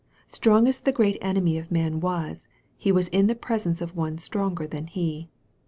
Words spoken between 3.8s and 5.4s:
of One stronger than he.